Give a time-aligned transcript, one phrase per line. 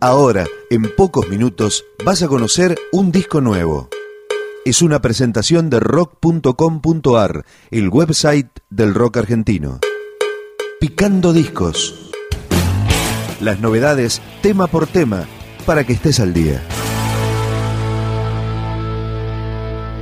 [0.00, 3.88] Ahora, en pocos minutos, vas a conocer un disco nuevo.
[4.64, 9.80] Es una presentación de rock.com.ar, el website del rock argentino.
[10.78, 12.12] Picando discos.
[13.40, 15.26] Las novedades tema por tema
[15.66, 16.62] para que estés al día.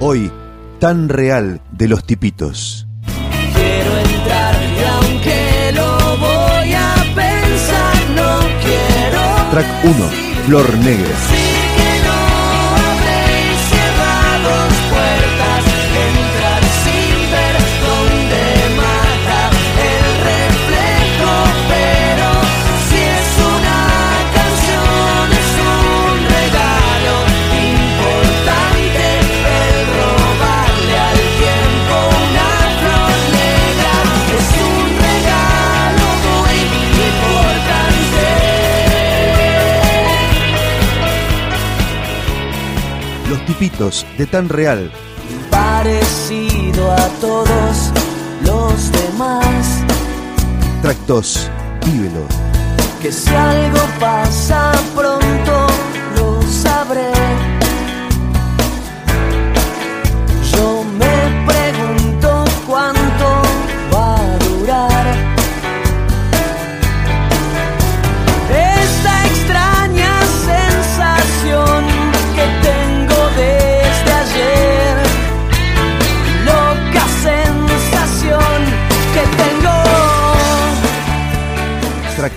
[0.00, 0.30] Hoy,
[0.78, 2.86] tan real de los tipitos.
[3.54, 4.56] Quiero entrar
[5.00, 6.95] aunque lo voy a.
[9.56, 10.10] Track 1,
[10.44, 11.45] Flor Negra.
[43.58, 44.90] De tan real.
[45.50, 47.90] parecido a todos
[48.44, 49.82] los demás.
[50.82, 51.50] Track 2,
[51.86, 52.26] Vívelo.
[53.00, 54.35] Que si algo pasa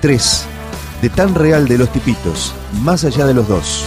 [0.00, 0.44] 3,
[1.02, 3.84] de tan real de los tipitos, más allá de los dos.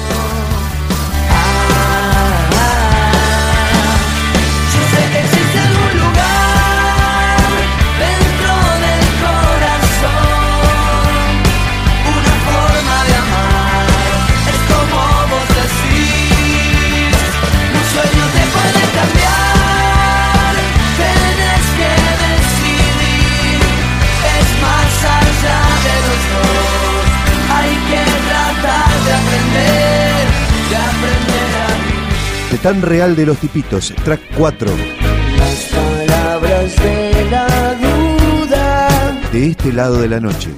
[32.63, 34.71] Tan real de los tipitos, track 4.
[35.37, 40.49] Las palabras de la duda De este lado de la noche.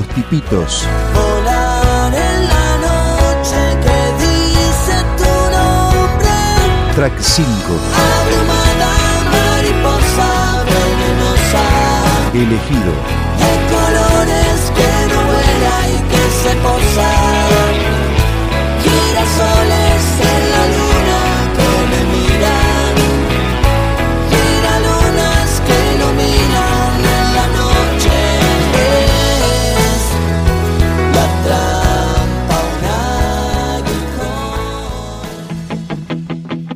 [0.00, 6.36] Los tipitos, Volar en la noche que dice tu nombre,
[6.94, 7.46] track 5.
[8.16, 8.92] abrumada
[9.30, 11.64] mariposa venenosa,
[12.32, 12.94] Elegido.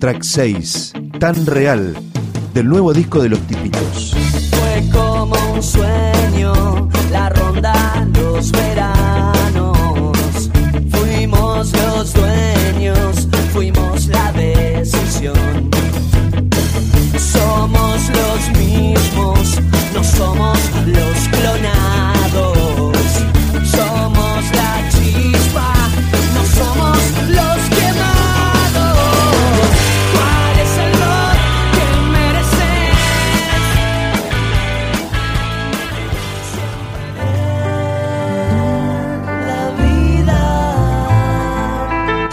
[0.04, 1.96] Track 6, tan real,
[2.52, 4.14] del nuevo disco de los tipitos.
[4.50, 9.93] Fue como un sueño, la ronda, los veranos.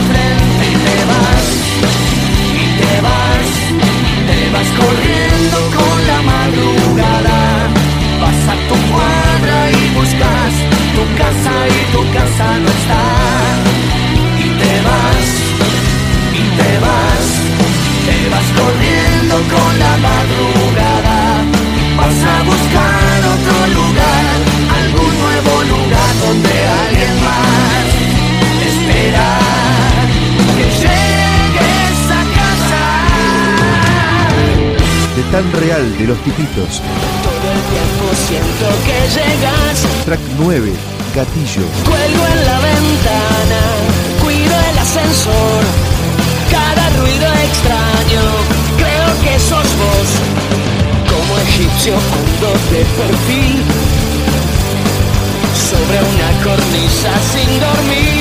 [20.00, 21.60] madrugada
[22.00, 24.24] vas a buscar otro lugar,
[24.80, 26.54] algún nuevo lugar donde
[26.84, 27.86] alguien más
[28.70, 29.28] espera
[30.56, 32.84] que llegues a casa.
[35.16, 36.72] De tan real de los tipitos.
[37.26, 39.76] Todo el tiempo siento que llegas.
[40.06, 40.72] Track 9,
[41.14, 41.66] Gatillo.
[41.84, 43.60] Cuelgo en la ventana,
[44.22, 45.62] cuido el ascensor,
[46.50, 48.59] cada ruido extraño
[49.22, 50.08] que sos vos.
[51.10, 53.62] Como egipcio con doble perfil.
[55.70, 58.19] Sobre una cornisa sin dormir.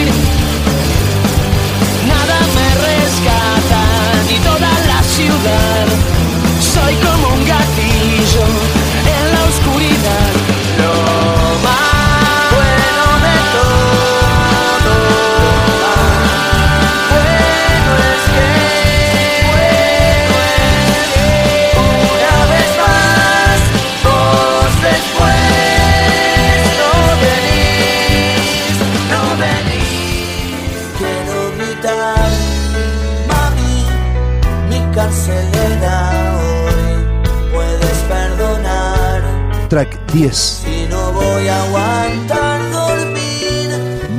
[39.69, 43.69] Track 10, Si no voy a aguantar dormir.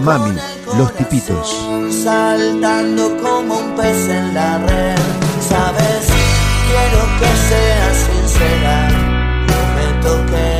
[0.00, 0.38] Mami,
[0.78, 1.66] Los Tipitos.
[2.04, 4.96] Saltando como un pez en la red.
[5.48, 6.06] Sabes,
[6.68, 8.88] quiero que seas sincera.
[9.48, 10.59] Prometo que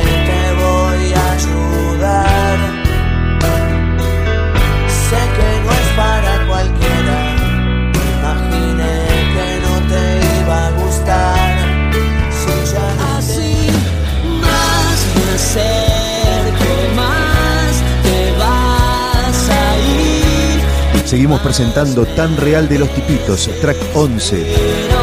[21.11, 24.45] Seguimos presentando Tan Real de los Tipitos, track 11.
[24.45, 25.01] Pero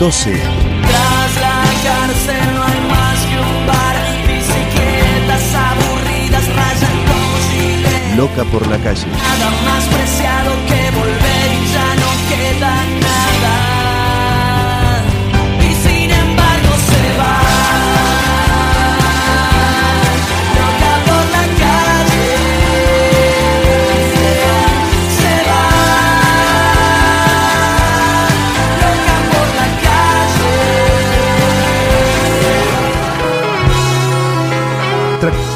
[0.00, 3.96] 12, Tras la cárcel no hay más que un bar.
[4.26, 8.16] Bicicletas aburridas rayan como chile.
[8.16, 9.04] Loca por la calle.
[9.12, 10.59] Nada más preciado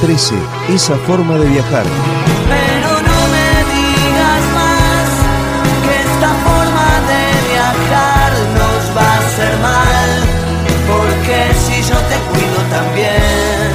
[0.05, 0.35] 13,
[0.69, 1.87] Esa forma de viajar.
[2.51, 5.09] Pero no me digas más
[5.83, 7.23] que esta forma de
[7.55, 10.11] viajar nos va a hacer mal,
[10.91, 13.73] porque si yo te cuido también.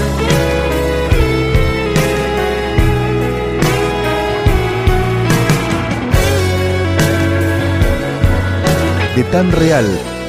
[9.15, 9.87] De Tan Real,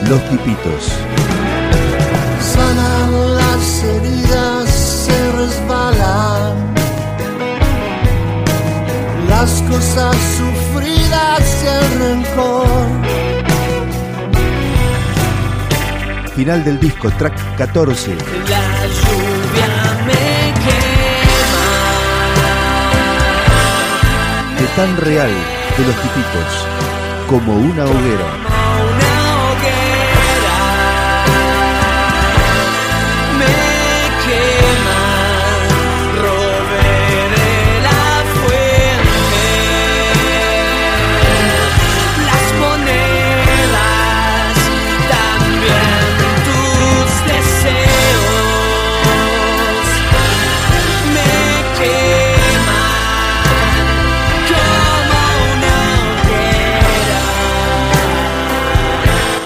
[0.09, 1.20] los Tipitos.
[16.41, 18.15] Final del disco, track 14.
[18.15, 19.69] La lluvia
[20.07, 21.69] me quema.
[24.59, 26.67] De Tan Real de los Tipitos.
[27.29, 28.50] Como una hoguera.